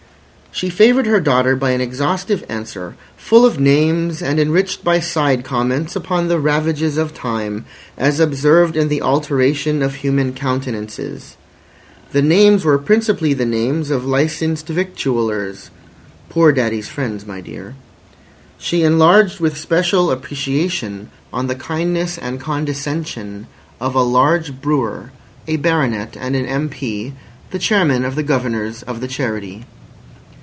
She 0.53 0.69
favoured 0.69 1.05
her 1.07 1.21
daughter 1.21 1.55
by 1.55 1.71
an 1.71 1.79
exhaustive 1.79 2.43
answer, 2.49 2.95
full 3.15 3.45
of 3.45 3.57
names 3.59 4.21
and 4.21 4.37
enriched 4.37 4.83
by 4.83 4.99
side 4.99 5.45
comments 5.45 5.95
upon 5.95 6.27
the 6.27 6.41
ravages 6.41 6.97
of 6.97 7.13
time 7.13 7.63
as 7.97 8.19
observed 8.19 8.75
in 8.75 8.89
the 8.89 9.01
alteration 9.01 9.81
of 9.81 9.95
human 9.95 10.33
countenances. 10.33 11.37
The 12.11 12.21
names 12.21 12.65
were 12.65 12.77
principally 12.77 13.33
the 13.33 13.45
names 13.45 13.89
of 13.91 14.05
licensed 14.05 14.67
victuallers—"poor 14.67 16.51
daddy's 16.51 16.89
friends, 16.89 17.25
my 17.25 17.39
dear." 17.39 17.73
She 18.57 18.83
enlarged 18.83 19.39
with 19.39 19.57
special 19.57 20.11
appreciation 20.11 21.09
on 21.31 21.47
the 21.47 21.55
kindness 21.55 22.17
and 22.17 22.41
condescension 22.41 23.47
of 23.79 23.95
a 23.95 24.03
large 24.03 24.59
brewer, 24.61 25.11
a 25.47 25.55
Baronet 25.55 26.17
and 26.19 26.35
an 26.35 26.45
M. 26.45 26.67
P., 26.67 27.13
the 27.51 27.57
Chairman 27.57 28.03
of 28.03 28.15
the 28.15 28.21
Governors 28.21 28.83
of 28.83 28.99
the 28.99 29.07
Charity. 29.07 29.63